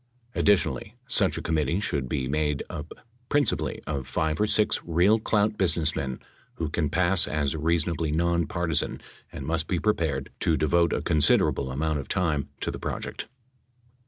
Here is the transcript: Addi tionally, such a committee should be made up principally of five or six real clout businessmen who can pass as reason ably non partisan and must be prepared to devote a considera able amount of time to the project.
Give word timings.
Addi 0.35 0.53
tionally, 0.55 0.93
such 1.07 1.37
a 1.37 1.43
committee 1.43 1.79
should 1.79 2.09
be 2.09 2.27
made 2.27 2.63
up 2.71 2.91
principally 3.29 3.83
of 3.85 4.07
five 4.07 4.41
or 4.41 4.47
six 4.47 4.79
real 4.83 5.19
clout 5.19 5.59
businessmen 5.59 6.19
who 6.55 6.69
can 6.69 6.89
pass 6.89 7.27
as 7.27 7.55
reason 7.55 7.91
ably 7.91 8.11
non 8.11 8.47
partisan 8.47 8.99
and 9.31 9.45
must 9.45 9.67
be 9.67 9.77
prepared 9.79 10.31
to 10.39 10.57
devote 10.57 10.91
a 10.91 11.03
considera 11.03 11.51
able 11.51 11.71
amount 11.71 11.99
of 11.99 12.07
time 12.07 12.49
to 12.61 12.71
the 12.71 12.79
project. 12.79 13.27